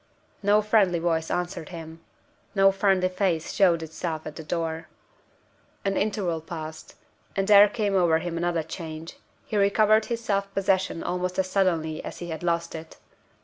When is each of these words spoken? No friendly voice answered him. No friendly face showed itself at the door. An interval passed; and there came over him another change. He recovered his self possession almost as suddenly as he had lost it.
No 0.41 0.63
friendly 0.63 0.97
voice 0.97 1.29
answered 1.29 1.69
him. 1.69 2.01
No 2.55 2.71
friendly 2.71 3.07
face 3.07 3.53
showed 3.53 3.83
itself 3.83 4.25
at 4.25 4.35
the 4.35 4.43
door. 4.43 4.87
An 5.85 5.95
interval 5.95 6.41
passed; 6.41 6.95
and 7.35 7.47
there 7.47 7.67
came 7.69 7.95
over 7.95 8.17
him 8.17 8.35
another 8.35 8.63
change. 8.63 9.17
He 9.45 9.57
recovered 9.57 10.05
his 10.05 10.23
self 10.23 10.51
possession 10.55 11.03
almost 11.03 11.37
as 11.37 11.51
suddenly 11.51 12.03
as 12.03 12.17
he 12.17 12.29
had 12.31 12.41
lost 12.41 12.73
it. 12.73 12.97